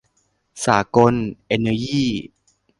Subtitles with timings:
[0.65, 1.13] สากล
[1.47, 2.03] เอนเนอยี